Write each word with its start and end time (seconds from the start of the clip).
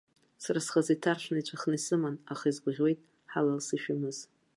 Сара 0.43 0.59
схазы 0.65 0.93
иҭаршәны 0.95 1.37
иҵәахны 1.39 1.75
исыман, 1.77 2.15
аха 2.31 2.45
изгәаӷьуеит, 2.49 2.99
ҳалалс 3.31 3.67
ишәымаз! 3.75 4.17